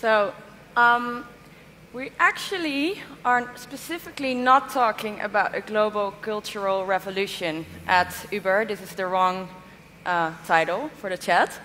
[0.00, 0.34] So,
[0.76, 1.24] um,
[1.92, 8.64] we actually are specifically not talking about a global cultural revolution at Uber.
[8.64, 9.48] This is the wrong
[10.04, 11.58] uh, title for the chat.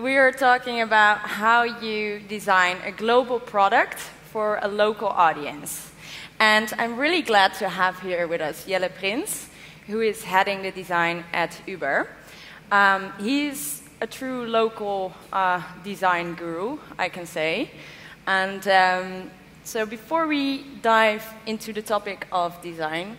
[0.00, 3.98] We are talking about how you design a global product
[4.30, 5.90] for a local audience.
[6.38, 9.48] And I'm really glad to have here with us Jelle Prins,
[9.88, 12.08] who is heading the design at Uber.
[12.70, 17.70] Um, he's a true local uh, design guru, I can say.
[18.26, 19.30] And um,
[19.64, 23.16] so before we dive into the topic of design,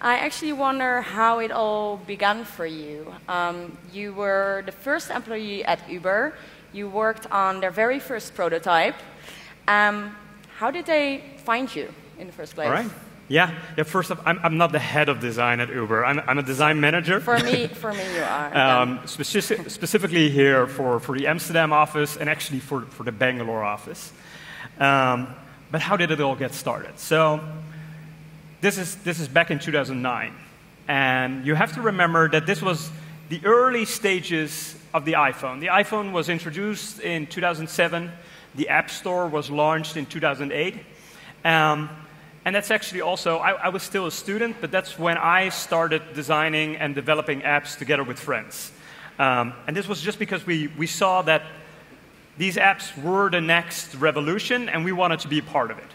[0.00, 3.14] I actually wonder how it all began for you.
[3.28, 6.34] Um, you were the first employee at Uber.
[6.72, 8.96] You worked on their very first prototype.
[9.68, 10.16] Um,
[10.56, 12.66] how did they find you in the first place?
[12.66, 12.90] All right.
[13.32, 13.84] Yeah, yeah.
[13.84, 16.04] First off, I'm, I'm not the head of design at Uber.
[16.04, 17.18] I'm, I'm a design manager.
[17.18, 18.56] For me, for me, you are.
[18.82, 23.64] um, speci specifically here for, for the Amsterdam office and actually for, for the Bangalore
[23.64, 24.12] office.
[24.78, 25.34] Um,
[25.70, 26.98] but how did it all get started?
[26.98, 27.40] So
[28.60, 30.34] this is, this is back in 2009.
[30.86, 32.90] And you have to remember that this was
[33.30, 35.60] the early stages of the iPhone.
[35.60, 38.12] The iPhone was introduced in 2007.
[38.56, 40.74] The App Store was launched in 2008.
[41.46, 41.88] Um,
[42.44, 46.02] and that's actually also, I, I, was still a student, but that's when I started
[46.14, 48.72] designing and developing apps together with friends.
[49.18, 51.42] Um, and this was just because we, we saw that
[52.38, 55.90] these apps were the next revolution, and we wanted to be a part of it.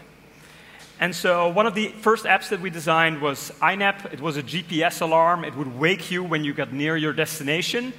[1.00, 4.12] And so one of the first apps that we designed was iNap.
[4.12, 5.44] It was a GPS alarm.
[5.44, 7.92] It would wake you when you got near your destination.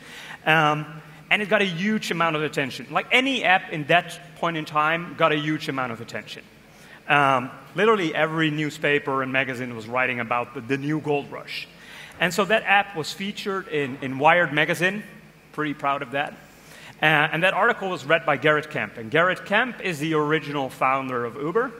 [0.45, 2.88] Um, and it got a huge amount of attention.
[2.89, 6.44] Like any app in that point in time got a huge amount of attention.
[7.09, 11.67] Um, literally every newspaper and magazine was writing about the, the, new gold rush.
[12.19, 15.03] And so that app was featured in, in Wired magazine.
[15.52, 16.33] Pretty proud of that.
[17.02, 18.97] Uh, and that article was read by Garrett Camp.
[18.97, 21.71] And Garrett Camp is the original founder of Uber.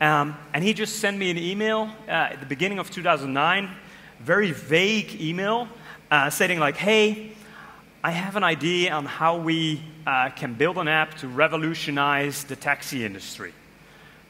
[0.00, 3.70] Um, and he just sent me an email uh, at the beginning of 2009,
[4.20, 5.68] very vague email,
[6.10, 7.32] uh, saying like, hey,
[8.04, 12.56] I have an idea on how we uh, can build an app to revolutionize the
[12.56, 13.52] taxi industry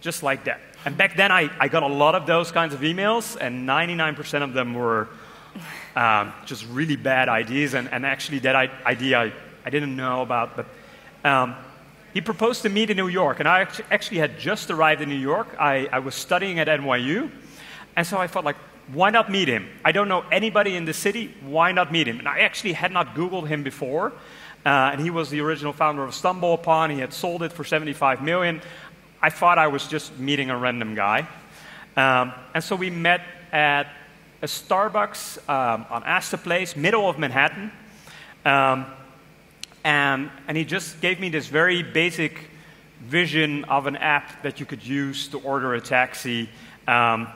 [0.00, 0.60] just like that.
[0.84, 4.42] And back then, I, I got a lot of those kinds of emails, and 99%
[4.42, 5.08] of them were
[5.94, 7.74] um, just really bad ideas.
[7.74, 9.32] And, and actually, that I, idea I,
[9.64, 10.56] I didn't know about.
[10.56, 10.66] But
[11.28, 11.54] um,
[12.14, 15.14] he proposed to meet in New York, and I actually had just arrived in New
[15.14, 15.48] York.
[15.58, 17.30] I, I was studying at NYU,
[17.94, 18.56] and so I thought, like,
[18.92, 19.68] why not meet him?
[19.84, 21.34] I don't know anybody in the city.
[21.42, 22.18] Why not meet him?
[22.18, 24.12] And I actually had not Googled him before.
[24.64, 26.90] Uh, and he was the original founder of StumbleUpon.
[26.90, 28.60] He had sold it for 75 million.
[29.22, 31.28] I thought I was just meeting a random guy.
[31.94, 33.20] Um, and so we met
[33.53, 33.86] at
[34.41, 37.70] a Starbucks um, on Astor Place, middle of Manhattan.
[38.47, 38.86] Um,
[39.84, 42.48] and, and he just gave me this very basic
[43.04, 46.48] vision of an app that you could use to order a taxi.
[46.88, 47.28] Um,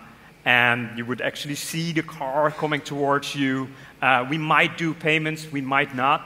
[0.47, 3.69] and you would actually see the car coming towards you.
[4.00, 6.25] Uh, we might do payments, we might not.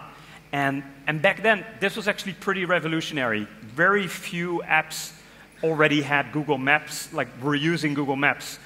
[0.53, 3.49] And, and back then, this was actually pretty revolutionary.
[3.63, 5.15] Very few apps
[5.63, 8.59] already had Google Maps, like were using Google Maps.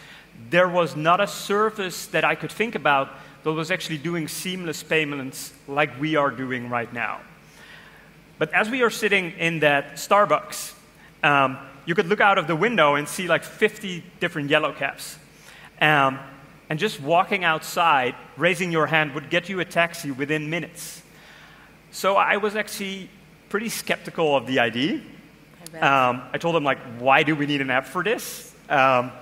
[0.50, 3.10] There was not a service that I could think about
[3.42, 7.20] that was actually doing seamless payments like we are doing right now.
[8.38, 10.74] But as we are sitting in that Starbucks,
[11.22, 15.18] um, you could look out of the window and see like 50 different yellow cabs.
[15.80, 16.18] Um,
[16.68, 21.02] and just walking outside, raising your hand, would get you a taxi within minutes.
[21.90, 23.10] So I was actually
[23.48, 25.02] pretty skeptical of the idea.
[25.80, 28.54] Um, I told him, like, why do we need an app for this?
[28.68, 29.12] Um,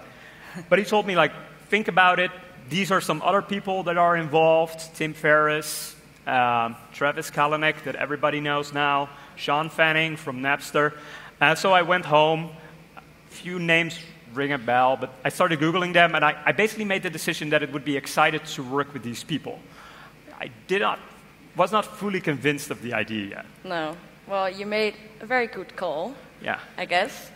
[0.69, 1.33] but he told me, like,
[1.69, 2.31] think about it.
[2.69, 5.97] These are some other people that are involved Tim Ferriss,
[6.27, 10.95] um, Travis Kalanick, that everybody knows now, Shawn Fanning from Napster.
[11.41, 12.51] Uh, so I went home.
[12.97, 13.01] A
[13.31, 13.99] few names
[14.35, 17.51] ring a bell, but I started Googling them, and I, I basically made the decision
[17.51, 19.59] that it would be excited to work with these people.
[20.41, 20.99] I did not,
[21.57, 23.47] was not fully convinced of the idea yet.
[23.65, 23.97] No.
[24.27, 26.15] Well, you made a very good call.
[26.43, 26.59] Yeah.
[26.77, 27.31] I guess.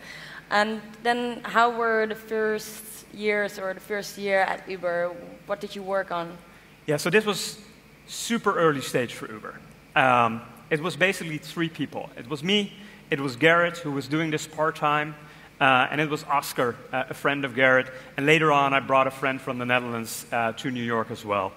[0.51, 5.11] And then, how were the first years or the first year at Uber?
[5.47, 6.37] What did you work on?
[6.85, 7.59] Yeah, so this was
[8.07, 9.59] super early stage for Uber.
[9.95, 12.09] Um, it was basically three people.
[12.17, 12.73] It was me,
[13.09, 15.15] it was Garrett, who was doing this part time,
[15.59, 17.87] uh, and it was Oscar, uh, a friend of Garrett.
[18.17, 21.23] And later on, I brought a friend from the Netherlands uh, to New York as
[21.23, 21.53] well.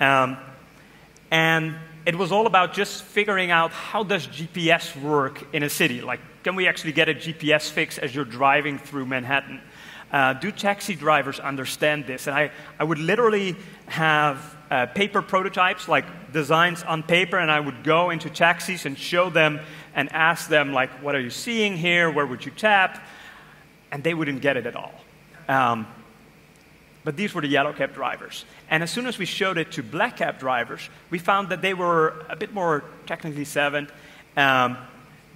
[0.00, 0.36] Um,
[1.30, 6.00] and it was all about just figuring out how does GPS work in a city.
[6.00, 9.60] Like, can we actually get a GPS fix as you're driving through Manhattan?
[10.10, 12.26] Uh, do taxi drivers understand this?
[12.26, 13.54] And I, I would literally
[13.84, 18.96] have uh, paper prototypes, like designs on paper, and I would go into taxis and
[18.96, 19.60] show them
[19.94, 22.10] and ask them, like, what are you seeing here?
[22.10, 23.04] Where would you tap?
[23.92, 24.94] And they wouldn't get it at all.
[25.48, 25.86] Um,
[27.04, 28.46] but these were the yellow cab drivers.
[28.70, 31.74] And as soon as we showed it to black cab drivers, we found that they
[31.74, 33.86] were a bit more technically savvy.
[34.34, 34.78] Um,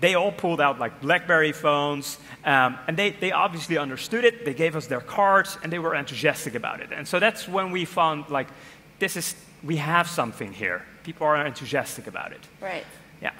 [0.02, 4.44] they all pulled out like BlackBerry phones, um, and they, they obviously understood it.
[4.44, 6.90] They gave us their cards, and they were enthusiastic about it.
[6.92, 8.48] And so that's when we found like,
[8.98, 10.84] this is, we have something here.
[11.04, 12.40] People are enthusiastic about it.
[12.60, 12.84] Right.
[13.22, 13.30] Yeah.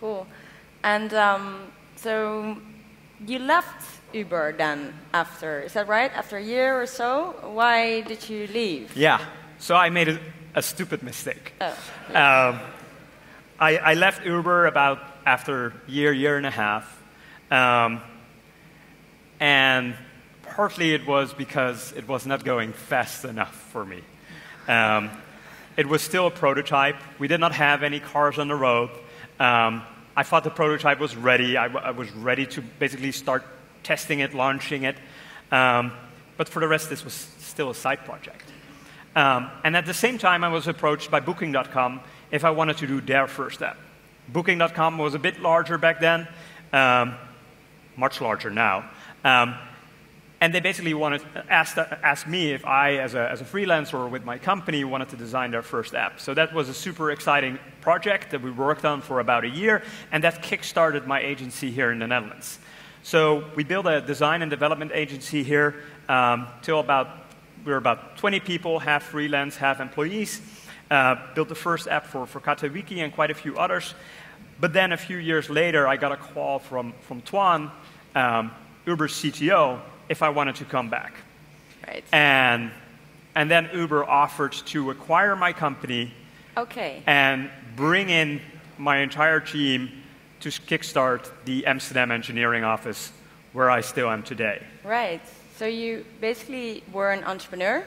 [0.00, 0.26] Cool.
[0.84, 2.56] And um, so
[3.26, 6.12] you left Uber then after, is that right?
[6.14, 7.34] After a year or so?
[7.42, 8.96] Why did you leave?
[8.96, 9.18] Yeah.
[9.58, 10.20] So I made a,
[10.54, 11.52] a stupid mistake.
[11.60, 11.74] Oh.
[12.14, 12.60] Um,
[13.58, 17.02] I, I left Uber about after year, year and a half.
[17.50, 18.00] Um,
[19.40, 19.94] and
[20.42, 24.02] partly it was because it was not going fast enough for me.
[24.68, 25.10] Um,
[25.76, 26.96] it was still a prototype.
[27.18, 28.90] We did not have any cars on the road.
[29.40, 29.82] Um,
[30.14, 31.56] I thought the prototype was ready.
[31.56, 33.44] I, I, was ready to basically start
[33.82, 34.96] testing it, launching it.
[35.50, 35.92] Um,
[36.36, 38.44] but for the rest, this was still a side project.
[39.16, 42.86] Um, and at the same time, I was approached by Booking.com if I wanted to
[42.86, 43.78] do their first app.
[44.28, 46.28] Booking.com was a bit larger back then,
[46.72, 47.14] um,
[47.96, 48.88] much larger now.
[49.24, 49.54] Um,
[50.42, 54.24] and they basically wanted, asked, asked me if I, as a, as a freelancer with
[54.24, 56.18] my company, wanted to design their first app.
[56.18, 59.84] So that was a super exciting project that we worked on for about a year,
[60.10, 62.58] and that kickstarted my agency here in the Netherlands.
[63.04, 65.76] So we built a design and development agency here
[66.08, 67.08] um, till about,
[67.64, 70.40] we were about 20 people, half freelance, half employees.
[70.92, 73.94] Uh, built the first app for, for Catawiki and quite a few others.
[74.60, 77.70] But then a few years later, I got a call from, from Thuan,
[78.14, 78.50] um,
[78.84, 79.80] Uber's CTO,
[80.10, 81.14] if I wanted to come back.
[81.88, 82.04] Right.
[82.12, 82.72] And,
[83.34, 86.12] and then Uber offered to acquire my company
[86.58, 87.02] okay.
[87.06, 88.42] and bring in
[88.76, 89.88] my entire team
[90.40, 93.12] to kickstart the Amsterdam engineering office
[93.54, 94.62] where I still am today.
[94.84, 95.22] Right.
[95.56, 97.82] So you basically were an entrepreneur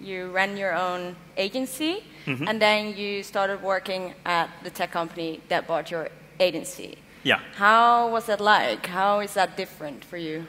[0.00, 2.48] you ran your own agency, mm-hmm.
[2.48, 6.08] and then you started working at the tech company that bought your
[6.38, 6.98] agency.
[7.22, 7.40] Yeah.
[7.54, 8.86] How was that like?
[8.86, 10.46] How is that different for you?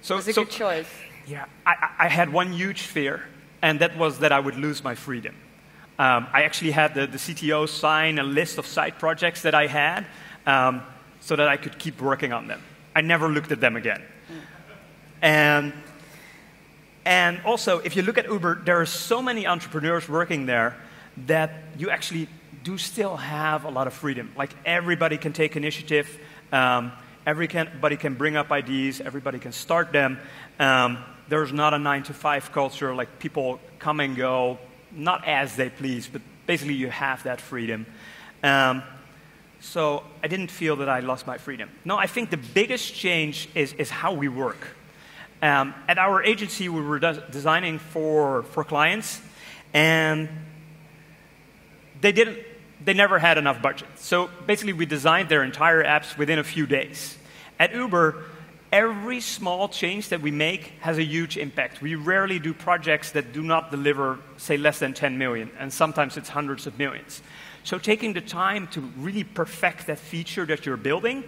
[0.00, 0.88] So, it was a so, good choice.
[1.26, 3.24] Yeah, I, I, had one huge fear,
[3.60, 5.34] and that was that I would lose my freedom.
[5.98, 9.66] Um, I actually had the, the, CTO sign a list of side projects that I
[9.66, 10.06] had
[10.46, 10.82] um,
[11.20, 12.62] so that I could keep working on them.
[12.94, 14.02] I never looked at them again.
[14.02, 14.40] Mm.
[15.22, 15.72] And
[17.06, 20.74] and also, if you look at Uber, there are so many entrepreneurs working there
[21.28, 22.28] that you actually
[22.64, 24.32] do still have a lot of freedom.
[24.36, 26.18] Like everybody can take initiative,
[26.50, 26.90] um,
[27.24, 30.18] everybody can bring up ideas, everybody can start them.
[30.58, 30.98] Um,
[31.28, 34.58] there's not a nine to five culture, like people come and go,
[34.90, 37.86] not as they please, but basically you have that freedom.
[38.42, 38.82] Um,
[39.60, 41.70] so I didn't feel that I lost my freedom.
[41.84, 44.75] No, I think the biggest change is, is how we work.
[45.42, 49.20] Um, at our agency, we were de designing for, for clients,
[49.74, 50.28] and
[52.00, 52.38] they didn't.
[52.84, 53.88] They never had enough budget.
[53.96, 57.18] So basically, we designed their entire apps within a few days.
[57.58, 58.22] At Uber,
[58.72, 61.80] every small change that we make has a huge impact.
[61.80, 66.16] We rarely do projects that do not deliver, say, less than 10 million, and sometimes
[66.16, 67.22] it's hundreds of millions.
[67.64, 71.24] So taking the time to really perfect that feature that you're building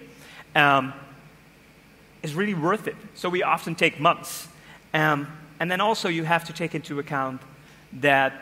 [0.55, 0.93] um,
[2.23, 2.97] is really worth it.
[3.15, 4.49] So we often take months.
[4.95, 5.27] Um,
[5.61, 7.41] and then also you have to take into account
[8.01, 8.33] that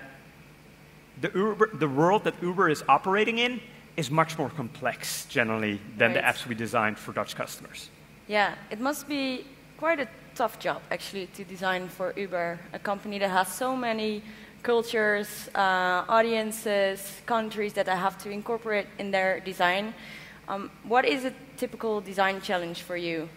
[1.20, 3.60] the, Uber, the world that Uber is operating in
[3.96, 6.20] is much more complex generally than right.
[6.20, 7.88] the apps we designed for Dutch customers.
[8.28, 9.46] Yeah, it must be
[9.78, 14.22] quite a tough job actually to design for Uber, a company that has so many
[14.62, 19.94] cultures, uh, audiences, countries that I have to incorporate in their design.
[20.48, 23.28] Um, what is a typical design challenge for you?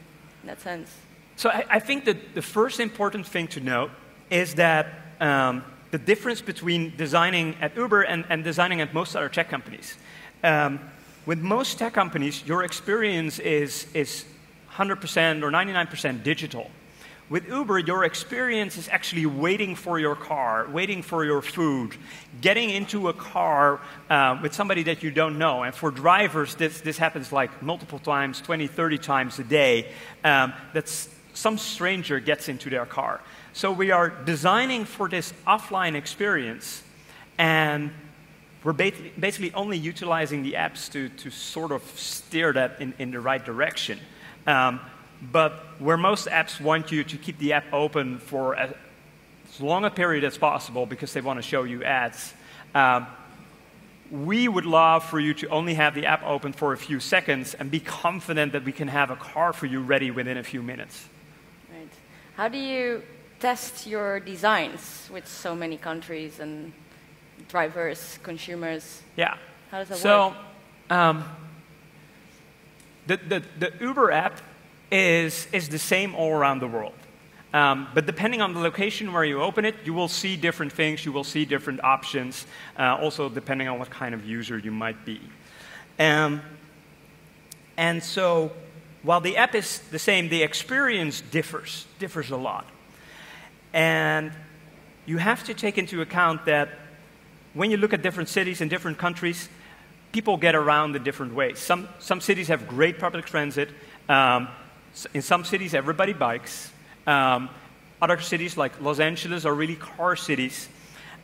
[0.41, 0.95] In that sense?
[1.35, 3.91] So I, I think that the first important thing to note
[4.29, 4.87] is that
[5.19, 9.95] um, the difference between designing at Uber and, and designing at most other tech companies.
[10.43, 10.79] Um,
[11.25, 14.25] with most tech companies, your experience is, is
[14.71, 16.71] 100% or 99% digital.
[17.29, 21.95] With Uber, your experience is actually waiting for your car, waiting for your food,
[22.41, 25.61] getting into a car uh, with somebody that you don't know.
[25.61, 29.91] And for drivers, this, this happens like multiple times, 20, 30 times a day,
[30.23, 30.89] um, that
[31.35, 33.21] some stranger gets into their car.
[33.53, 36.81] So we are designing for this offline experience,
[37.37, 37.91] and
[38.63, 43.19] we're basically only utilizing the apps to, to sort of steer that in, in the
[43.19, 43.99] right direction.
[44.47, 44.79] Um,
[45.21, 48.73] but where most apps want you to keep the app open for as,
[49.59, 52.33] long a period as possible because they want to show you ads,
[52.73, 53.07] um,
[54.09, 57.53] we would love for you to only have the app open for a few seconds
[57.53, 60.63] and be confident that we can have a car for you ready within a few
[60.63, 61.07] minutes.
[61.71, 61.89] Right.
[62.35, 63.03] How do you
[63.39, 66.71] test your designs with so many countries and
[67.47, 69.01] drivers, consumers?
[69.15, 69.37] Yeah.
[69.71, 70.37] How does that so, work?
[70.89, 71.25] Um,
[73.07, 74.41] the, the, the Uber app
[74.91, 76.93] is, is the same all around the world.
[77.53, 81.03] Um, but depending on the location where you open it, you will see different things,
[81.03, 82.45] you will see different options,
[82.77, 85.19] uh, also depending on what kind of user you might be.
[85.97, 86.41] Um,
[87.75, 88.51] and so,
[89.01, 92.67] while the app is the same, the experience differs, differs a lot.
[93.73, 94.31] And
[95.05, 96.69] you have to take into account that
[97.53, 99.49] when you look at different cities and different countries,
[100.11, 101.57] people get around in different ways.
[101.57, 103.69] Some, some cities have great public transit.
[104.07, 104.49] Um,
[105.13, 106.71] in some cities, everybody bikes.
[107.07, 107.49] Um,
[108.01, 110.69] other cities like Los Angeles are really car cities.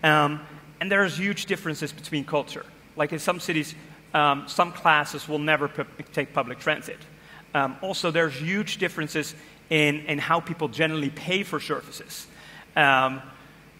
[0.03, 0.41] Um,
[0.79, 2.65] and there's huge differences between culture.
[2.96, 3.75] Like in some cities,
[4.13, 5.70] um, some classes will never
[6.13, 7.00] take public transit.
[7.53, 9.34] Um, also, there's huge differences
[9.70, 12.27] in, in how people generally pay for services.
[12.75, 13.22] Um,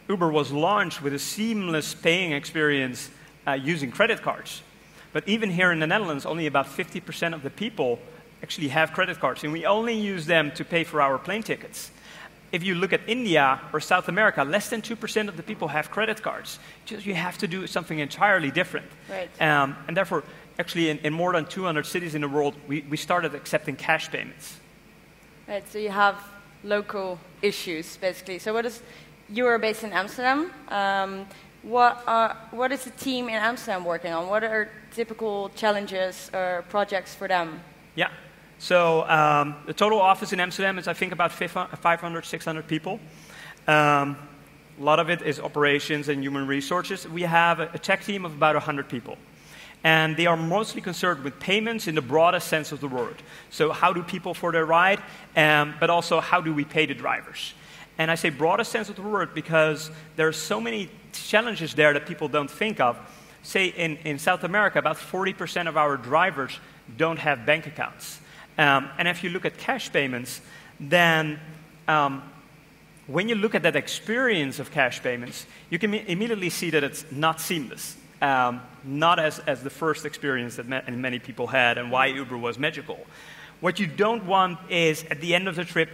[0.08, 3.10] Uber was launched with a seamless paying experience
[3.48, 4.62] uh, using credit cards.
[5.14, 8.00] But even here in the Netherlands, only about 50% of the people
[8.46, 11.90] actually have credit cards, and we only use them to pay for our plane tickets.
[12.52, 15.90] If you look at India or South America, less than 2% of the people have
[15.90, 16.60] credit cards.
[16.86, 18.86] Just you have to do something entirely different.
[19.10, 19.30] Right.
[19.42, 20.24] Um, and therefore,
[20.60, 24.12] actually, in, in, more than 200 cities in the world, we, we started accepting cash
[24.12, 24.60] payments.
[25.48, 26.16] Right, so you have
[26.64, 28.38] local issues, basically.
[28.38, 28.84] So what is,
[29.28, 30.52] you are based in Amsterdam.
[30.70, 31.26] Um,
[31.64, 34.30] what, are, what is the team in Amsterdam working on?
[34.30, 37.60] What are typical challenges or projects for them?
[37.96, 38.12] Yeah.
[38.60, 43.00] So um, the total office in Amsterdam is, I think, about 500, 600 people.
[43.68, 44.18] Um,
[44.80, 47.08] a lot of it is operations and human resources.
[47.08, 49.18] We have a tech team of about 100 people.
[49.84, 53.16] And they are mostly concerned with payments in the broadest sense of the word.
[53.52, 55.00] So, how do people for their ride,
[55.36, 57.54] um, but also how do we pay the drivers?
[57.98, 61.94] And I say broadest sense of the word because there are so many challenges there
[61.94, 62.98] that people don't think of.
[63.44, 66.60] Say in, in South America, about 40% of our drivers
[66.98, 68.20] don't have bank accounts.
[68.58, 70.42] Um, and if you look at cash payments,
[70.80, 71.40] then
[71.88, 72.24] um,
[73.08, 77.06] when you look at that experience of cash payments, you can immediately see that it's
[77.12, 77.96] not seamless.
[78.22, 82.38] Um, not as, as the first experience that ma- many people had and why Uber
[82.38, 83.06] was magical.
[83.60, 85.90] What you don't want is at the end of the trip,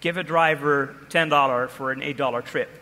[0.00, 2.79] give a driver $10 for an $8 trip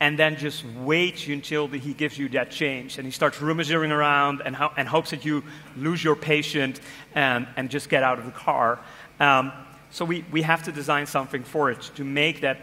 [0.00, 2.98] and then just wait until he gives you that change.
[2.98, 5.42] And he starts rummaging around and, ho- and hopes that you
[5.76, 6.80] lose your patient
[7.14, 8.78] and, and just get out of the car.
[9.20, 9.52] Um,
[9.90, 12.58] so we, we have to design something for it to make that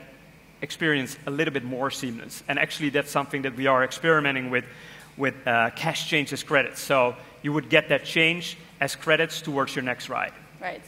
[0.61, 2.43] experience a little bit more seamless.
[2.47, 4.65] And actually, that's something that we are experimenting with
[5.17, 6.81] with uh, cash change as credits.
[6.81, 10.33] So you would get that change as credits towards your next ride.
[10.61, 10.81] Right.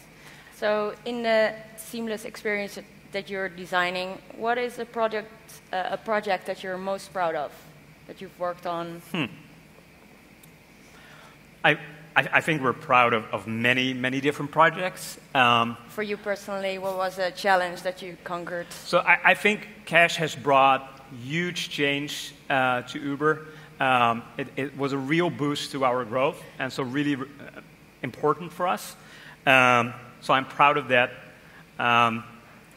[0.55, 2.79] So in the seamless experience
[3.15, 5.31] that you're designing, what is a project,
[5.71, 7.49] uh, a project that you're most proud of,
[8.07, 9.01] that you've worked on?
[9.13, 9.25] Hmm.
[11.63, 11.71] I,
[12.17, 15.17] I, I, think we're proud of, of many, many different projects.
[15.33, 18.67] Um, For you personally, what was a challenge that you conquered?
[18.83, 23.47] So I, I think Cash has brought huge change uh, to Uber.
[23.79, 27.61] Um, it, it, was a real boost to our growth, and so really uh,
[28.03, 28.97] important for us.
[29.45, 31.11] Um, so I'm proud of that.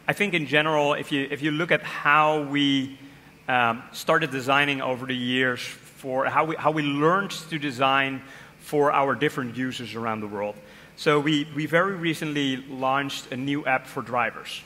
[0.08, 2.98] I think in general, if you, if you look at how we
[3.46, 8.22] um, started designing over the years for how we, how we learned to design
[8.58, 10.54] for our different users around the world.
[10.96, 14.62] So we, we very recently launched a new app for drivers.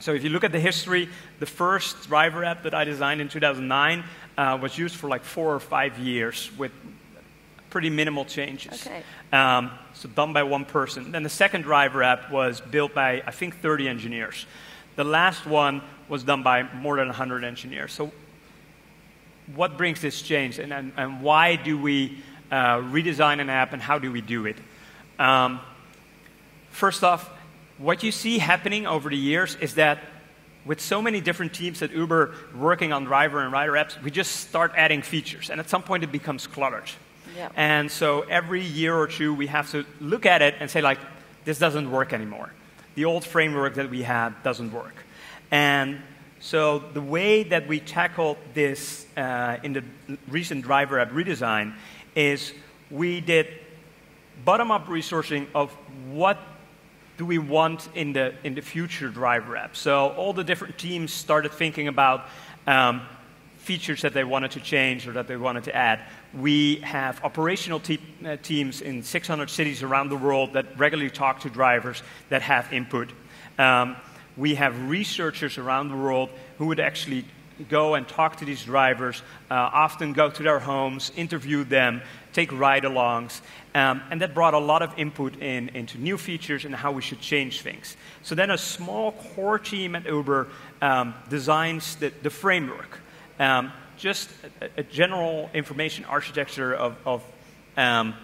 [0.00, 3.28] So if you look at the history, the first driver app that I designed in
[3.28, 4.02] 2009
[4.36, 6.72] uh, was used for like four or five years with
[7.78, 8.84] pretty minimal changes.
[8.84, 9.04] Okay.
[9.32, 11.12] Um, so done by one person.
[11.12, 14.46] Then the second driver app was built by, I think, 30 engineers.
[14.96, 17.92] The last one was done by more than 100 engineers.
[17.92, 18.10] So
[19.54, 22.18] what brings this change, and, and, and why do we
[22.50, 24.56] uh, redesign an app, and how do we do it?
[25.20, 25.60] Um,
[26.70, 27.30] first off,
[27.76, 30.00] what you see happening over the years is that
[30.64, 34.32] with so many different teams at Uber working on driver and rider apps, we just
[34.48, 36.90] start adding features, and at some point it becomes cluttered.
[37.36, 37.52] Yep.
[37.56, 40.98] And so every year or two, we have to look at it and say, like,
[41.44, 42.52] this doesn't work anymore.
[42.94, 44.94] The old framework that we had doesn't work.
[45.50, 46.00] And
[46.40, 49.84] so the way that we tackled this uh, in the
[50.28, 51.74] recent driver app redesign
[52.14, 52.52] is
[52.90, 53.46] we did
[54.44, 55.70] bottom-up resourcing of
[56.10, 56.38] what
[57.16, 59.74] do we want in the, in the future driver app.
[59.74, 62.26] So all the different teams started thinking about
[62.66, 63.02] um,
[63.56, 66.00] features that they wanted to change or that they wanted to add.
[66.34, 71.40] We have operational te uh, teams in 600 cities around the world that regularly talk
[71.40, 73.12] to drivers that have input.
[73.58, 73.96] Um,
[74.36, 77.24] we have researchers around the world who would actually
[77.68, 82.52] go and talk to these drivers, uh, often go to their homes, interview them, take
[82.52, 83.40] ride alongs.
[83.74, 87.02] Um, and that brought a lot of input in, into new features and how we
[87.02, 87.96] should change things.
[88.22, 90.48] So then a small core team at Uber
[90.82, 93.00] um, designs the, the framework.
[93.38, 97.22] Um, just a, a, general information architecture of, of
[97.76, 98.14] um,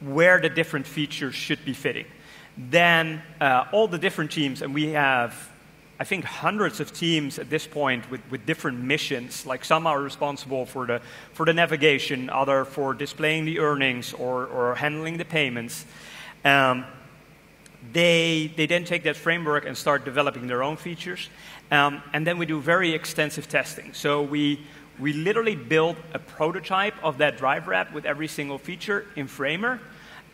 [0.00, 2.06] where the different features should be fitting.
[2.56, 5.50] Then uh, all the different teams, and we have
[5.98, 9.46] I think, hundreds of teams at this point with, with different missions.
[9.46, 11.00] Like some are responsible for the,
[11.32, 15.86] for the navigation, other for displaying the earnings or, or handling the payments.
[16.44, 16.84] Um,
[17.92, 21.30] they, they then take that framework and start developing their own features.
[21.70, 23.94] Um, and then we do very extensive testing.
[23.94, 24.60] So we,
[24.98, 29.80] we literally built a prototype of that driver app with every single feature in Framer.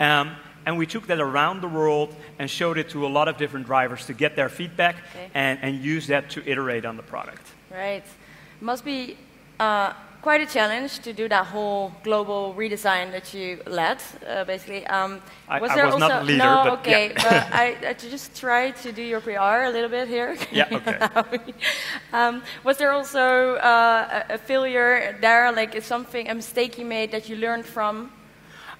[0.01, 3.37] Um, and we took that around the world and showed it to a lot of
[3.37, 5.31] different drivers to get their feedback okay.
[5.35, 7.47] and, and use that to iterate on the product.
[7.71, 8.05] Right.
[8.61, 9.17] Must be
[9.59, 9.93] uh,
[10.23, 14.87] quite a challenge to do that whole global redesign that you led, uh, basically.
[14.87, 15.21] Um,
[15.61, 17.23] was I, there I was also leader, no, but okay, yeah.
[17.25, 20.37] but I, I, just tried to do your PR a little bit here.
[20.53, 20.69] Yeah,
[21.17, 21.55] okay.
[22.13, 27.11] um, was there also uh, a, a, failure there, like something, a mistake you made
[27.11, 28.13] that you learned from?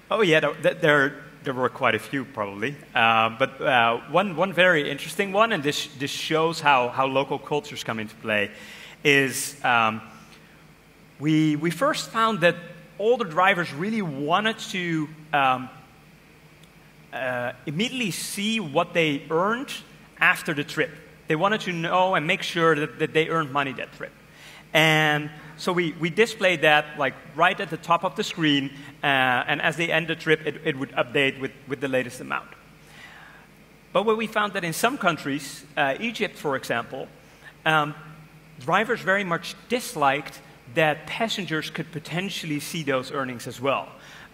[0.09, 2.75] Oh yeah, there, there there were quite a few probably.
[2.95, 7.37] Uh, but uh, one, one very interesting one, and this, this shows how, how local
[7.37, 8.49] cultures come into play,
[9.03, 10.01] is um,
[11.23, 12.57] we, we first found that
[12.97, 15.69] all the drivers really wanted to um,
[17.13, 19.73] uh, immediately see what they earned
[20.19, 20.91] after the trip.
[21.29, 24.11] They wanted to know and make sure that, that they earned money that trip.
[24.73, 29.05] And so we, we displayed that like right at the top of the screen, uh,
[29.47, 32.49] and as they end the trip, it, it would update with, with the latest amount.
[33.93, 37.07] But what we found that in some countries, uh, Egypt for example,
[37.65, 37.95] um,
[38.59, 40.41] drivers very much disliked
[40.75, 43.87] that passengers could potentially see those earnings as well.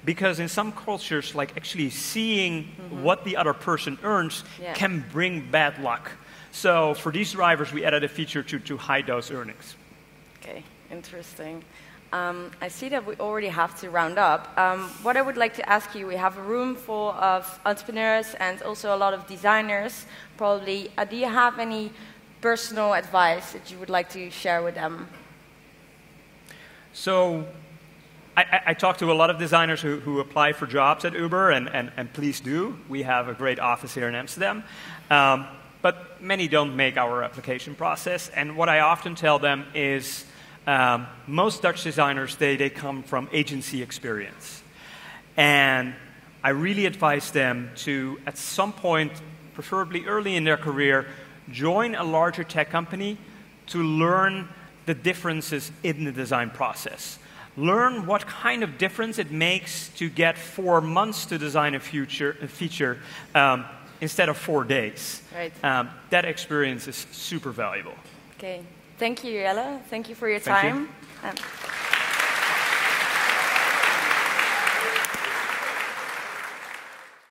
[0.05, 3.03] Because in some cultures, like actually seeing mm-hmm.
[3.03, 4.73] what the other person earns yeah.
[4.73, 6.11] can bring bad luck.
[6.51, 9.75] So for these drivers, we added a feature to, to hide those earnings.
[10.41, 11.63] Okay, interesting.
[12.11, 14.57] Um, I see that we already have to round up.
[14.57, 18.33] Um, what I would like to ask you, we have a room full of entrepreneurs
[18.39, 20.91] and also a lot of designers, probably.
[20.97, 21.91] Uh, do you have any
[22.41, 25.07] personal advice that you would like to share with them?
[26.93, 27.45] So,
[28.35, 31.51] I, I talk to a lot of designers who, who apply for jobs at Uber,
[31.51, 32.77] and, and, and, please do.
[32.87, 34.63] We have a great office here in Amsterdam.
[35.09, 35.47] Um,
[35.81, 38.29] but many don't make our application process.
[38.29, 40.25] And what I often tell them is
[40.67, 44.63] um, most Dutch designers, they, they come from agency experience.
[45.35, 45.93] And
[46.43, 49.11] I really advise them to, at some point,
[49.53, 51.07] preferably early in their career,
[51.51, 53.17] join a larger tech company
[53.67, 54.47] to learn
[54.89, 57.19] the differences in the design process.
[57.55, 62.35] Learn what kind of difference it makes to get four months to design a, future,
[62.41, 62.97] a feature
[63.35, 63.65] um,
[64.01, 65.21] instead of four days.
[65.31, 65.53] Right.
[65.63, 67.93] Um, that experience is super valuable.
[68.39, 68.63] Okay.
[68.97, 69.79] Thank you, Jelle.
[69.91, 70.89] Thank you for your time.
[71.23, 71.33] You.